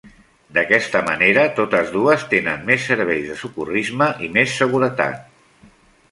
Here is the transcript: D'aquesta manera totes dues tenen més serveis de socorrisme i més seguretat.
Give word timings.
D'aquesta 0.57 1.01
manera 1.09 1.41
totes 1.59 1.91
dues 1.97 2.25
tenen 2.31 2.65
més 2.69 2.87
serveis 2.91 3.27
de 3.33 3.37
socorrisme 3.41 4.07
i 4.29 4.31
més 4.39 4.55
seguretat. 4.63 5.69